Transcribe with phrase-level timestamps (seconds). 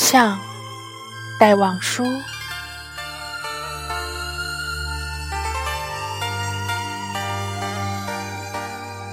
[0.00, 0.40] 雨巷，
[1.38, 2.02] 戴望舒。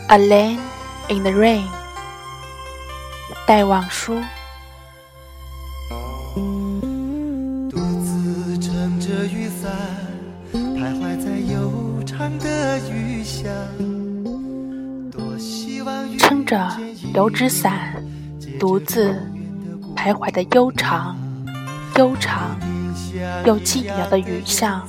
[0.07, 0.57] A lane
[1.09, 1.67] in the rain，
[3.45, 4.23] 戴望舒。
[7.69, 9.69] 独自撑着雨伞，
[10.53, 13.51] 徘徊在悠长的雨巷。
[15.11, 16.71] 多希望撑着
[17.13, 18.01] 油纸伞，
[18.57, 19.21] 独自
[19.97, 21.17] 徘徊的悠长、
[21.97, 22.57] 悠长
[23.43, 24.87] 又寂寥的雨巷。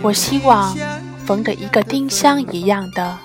[0.00, 0.74] 我希望
[1.26, 3.18] 逢着一个丁香一样的。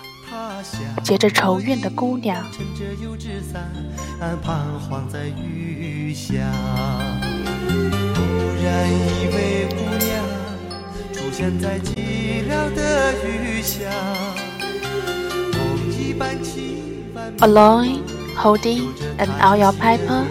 [1.03, 3.71] 结着愁怨的姑娘，撑着油纸伞，
[4.43, 6.33] 彷徨在雨下。
[8.13, 8.21] 突
[8.61, 10.25] 然一位姑娘
[11.13, 13.85] 出现在寂寥的雨下，
[15.53, 15.59] 梦
[15.91, 17.31] 一般凄婉。
[17.39, 18.01] Alone,
[18.35, 18.87] holding
[19.17, 20.25] an oil paper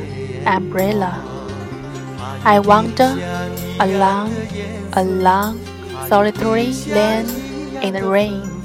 [0.46, 1.22] umbrella,
[2.44, 3.18] I wander
[3.80, 4.32] along
[4.94, 5.60] a long,
[6.08, 7.28] solitary lane
[7.82, 8.56] in the rain.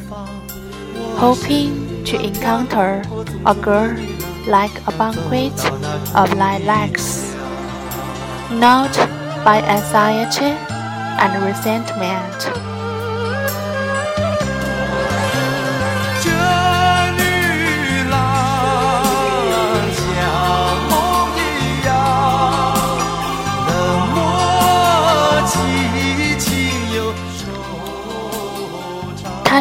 [1.21, 3.03] hoping to encounter
[3.45, 3.95] a girl
[4.47, 5.53] like a banquet
[6.15, 7.35] of lilacs,
[8.53, 8.91] not
[9.45, 10.57] by anxiety
[11.21, 12.70] and resentment.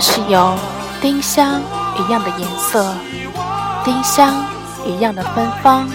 [0.01, 0.56] 它是有
[1.03, 1.61] 丁香
[1.98, 2.95] 一样的颜色，
[3.84, 4.34] 丁香
[4.87, 5.87] 一样的芬芳，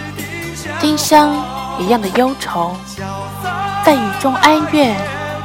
[0.80, 1.36] 丁香
[1.80, 2.78] 一样的忧愁，
[3.84, 4.96] 在雨中哀怨，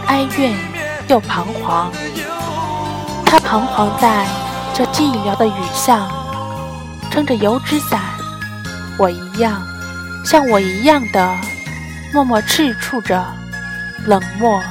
[0.08, 0.55] 哀怨
[1.08, 1.91] 又彷徨。
[3.24, 4.27] 他彷徨在
[4.74, 6.07] 这寂寥的雨巷，
[7.11, 7.98] 撑着油纸伞。
[8.98, 9.58] 我一样，
[10.23, 11.34] 像我一样的，
[12.13, 13.24] 默默赤触着，
[14.05, 14.63] 冷漠、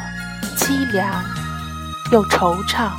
[0.55, 1.07] 凄凉
[2.11, 2.91] 又惆怅。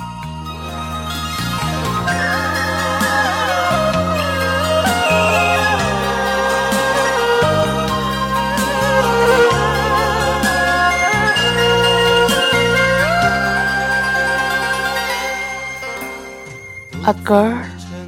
[17.11, 17.59] A girl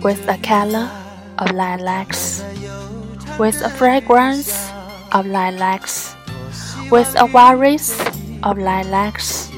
[0.05, 0.89] with a color
[1.37, 2.45] of lilacs,
[3.37, 4.71] with a fragrance
[5.11, 6.15] of lilacs,
[6.89, 7.99] with a worries
[8.45, 9.51] of lilacs,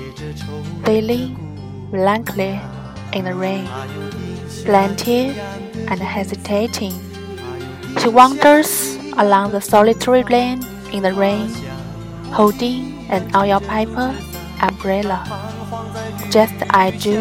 [0.86, 1.36] feeling
[1.90, 2.58] blankly
[3.12, 3.68] in the rain,
[4.64, 5.36] plaintive
[5.92, 6.96] and hesitating.
[8.00, 11.52] She wanders along the solitary lane in the rain,
[12.32, 14.16] holding an oil paper
[14.62, 15.20] umbrella,
[16.30, 17.20] just I do,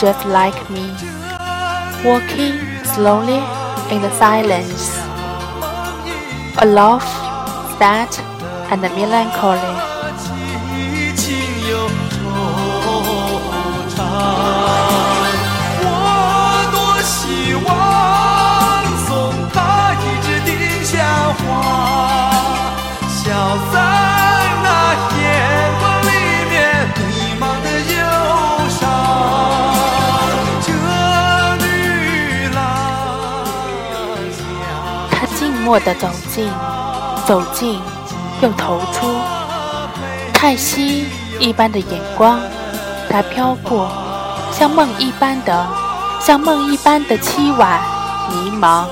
[0.00, 0.90] just like me
[2.04, 3.40] walking slowly
[3.94, 4.96] in the silence,
[6.62, 7.02] aloof,
[7.78, 8.10] sad,
[8.70, 9.85] and melancholy.
[35.66, 36.48] 默地走近，
[37.26, 37.80] 走近，
[38.40, 39.16] 又投出
[40.32, 41.06] 叹息
[41.40, 42.38] 一般的眼光。
[43.10, 43.90] 它飘过，
[44.52, 45.66] 像梦一般的，
[46.20, 47.80] 像梦一般的凄婉
[48.30, 48.84] 迷茫。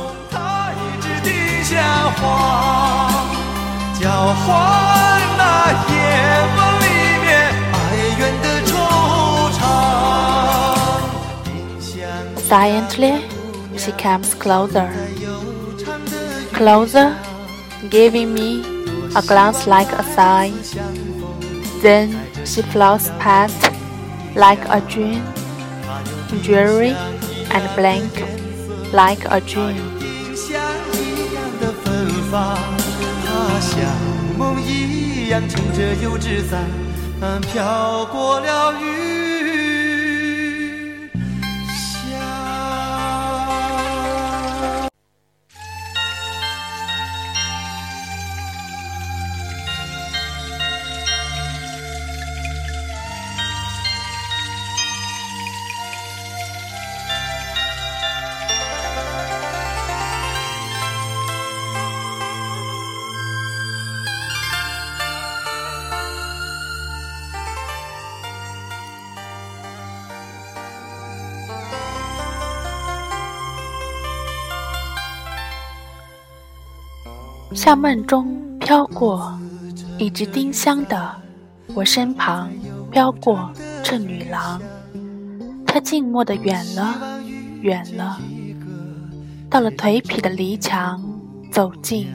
[12.48, 13.20] Silently,
[13.76, 14.88] she comes closer.
[16.53, 17.16] closer,
[17.89, 18.62] giving me
[19.15, 20.51] a glance like a sigh.
[21.81, 23.71] Then she flows past
[24.36, 25.24] like a dream,
[26.44, 26.95] dreary
[27.51, 28.12] and blank
[28.94, 29.77] like a dream.
[33.62, 33.81] 像
[34.38, 36.63] 梦一样撑着油纸伞，
[37.41, 39.02] 飘过了雨。
[77.54, 79.38] 像梦中飘过，
[79.96, 81.14] 一只丁香的，
[81.72, 82.50] 我身旁
[82.90, 83.48] 飘过
[83.82, 84.60] 这女郎，
[85.64, 86.94] 她静默的远了，
[87.60, 88.18] 远了，
[89.48, 91.00] 到了颓圮的篱墙，
[91.52, 92.08] 走进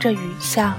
[0.00, 0.74] 这雨巷。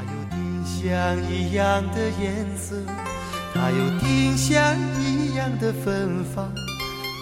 [3.54, 6.52] 它有丁香一样的芬芳，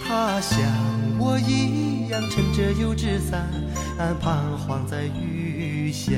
[0.07, 0.61] 它像
[1.19, 1.96] 我一样
[2.30, 3.48] 撑着油纸伞，
[4.20, 6.12] 彷徨在雨下。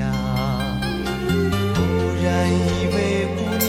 [1.75, 1.81] 忽
[2.23, 3.69] 然一位姑娘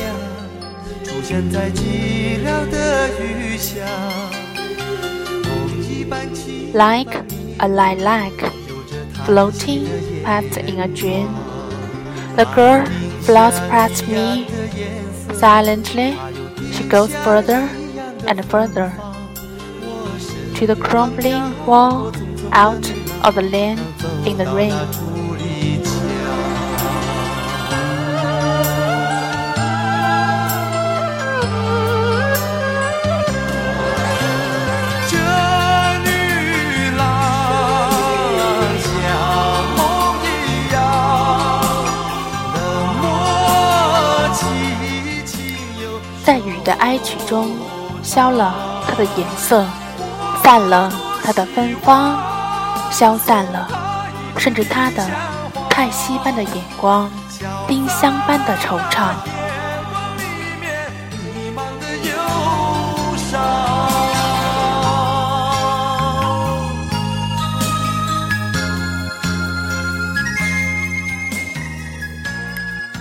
[1.03, 3.85] 出现在寂寥的雨巷，
[6.73, 7.15] Like
[7.59, 8.33] a lilac
[9.25, 9.87] floating
[10.23, 11.29] past in a dream,
[12.35, 12.85] the girl
[13.23, 14.45] floats past me
[15.33, 16.15] silently.
[16.73, 17.67] She goes further
[18.27, 18.91] and further
[20.60, 22.12] To the crumbling wall
[22.52, 22.86] out
[23.24, 23.80] of the land
[24.26, 24.74] in the rain.
[46.22, 47.48] 在雨的哀曲中，
[48.02, 48.54] 消了
[48.86, 49.66] 它的颜色，
[50.50, 50.92] 散了
[51.22, 52.20] 它的芬芳，
[52.90, 53.68] 消散了，
[54.36, 55.08] 甚至它的
[55.68, 57.08] 叹息般的眼光，
[57.68, 59.14] 丁香般的惆怅。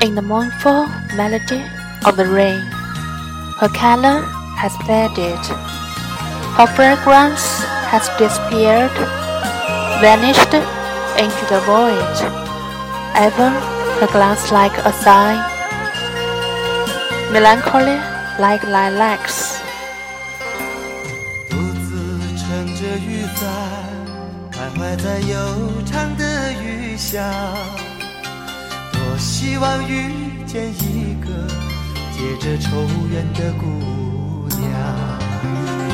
[0.02, 0.88] In the mournful
[1.18, 1.64] melody
[2.04, 2.62] of the rain.
[3.60, 4.24] Her color
[4.56, 5.69] has faded.
[6.59, 8.95] Her fragrance has disappeared,
[10.01, 10.55] vanished
[11.19, 12.17] into the void.
[13.15, 13.51] Ever
[14.01, 15.39] her glance like a sigh,
[17.33, 17.99] melancholy
[18.39, 19.59] like lilacs.
[21.51, 21.93] 独自
[22.39, 23.47] 撑着雨伞，
[24.53, 25.35] 徘徊在悠
[25.85, 27.23] 长的雨巷。
[28.93, 31.29] 多希望遇见一个。
[32.17, 33.67] 结着愁怨的姑
[34.57, 34.71] 娘，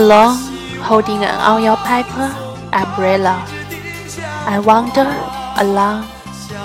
[0.00, 0.38] Alone,
[0.80, 2.28] holding an oil paper
[2.72, 3.44] umbrella.
[4.48, 5.04] I wander
[5.60, 6.08] along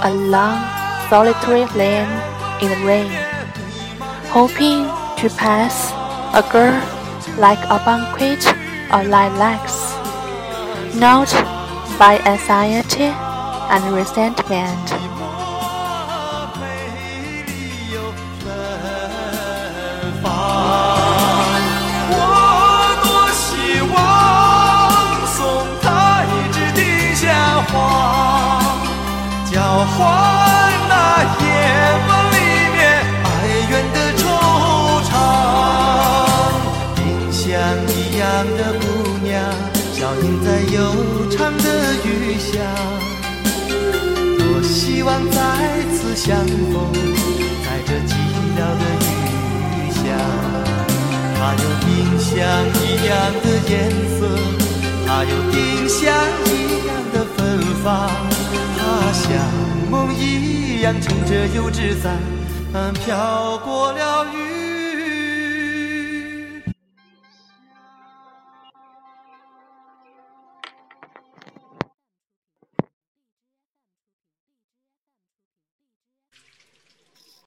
[0.07, 0.57] a long,
[1.09, 2.07] solitary lane
[2.63, 3.11] in the rain,
[4.31, 4.87] hoping
[5.19, 5.91] to pass
[6.31, 6.79] a girl
[7.37, 8.39] like a banquet
[8.95, 9.91] of lilacs,
[10.95, 11.27] not
[11.99, 13.11] by anxiety
[13.73, 15.14] and resentment.
[45.15, 45.39] 望再
[45.93, 46.91] 次相逢，
[47.63, 48.11] 在这寂
[48.51, 50.03] 寥的雨巷。
[51.37, 51.87] 它有丁
[52.19, 52.35] 香
[52.83, 53.73] 一样的颜
[54.19, 54.19] 色，
[55.07, 56.03] 它有丁香
[56.45, 58.09] 一样的芬芳，
[58.77, 58.81] 它
[59.13, 59.25] 像。
[59.89, 62.19] 梦一样撑着油纸伞，
[62.93, 64.44] 飘过了雨。